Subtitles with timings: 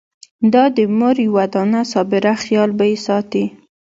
[0.53, 3.45] دا د مور یوه دانه صابره خېال به يې ساتي!